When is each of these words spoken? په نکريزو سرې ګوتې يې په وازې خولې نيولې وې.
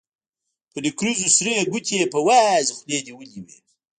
په 0.71 0.77
نکريزو 0.85 1.27
سرې 1.37 1.55
ګوتې 1.71 1.95
يې 1.99 2.07
په 2.13 2.19
وازې 2.27 2.71
خولې 2.77 2.99
نيولې 3.07 3.39
وې. 3.45 3.57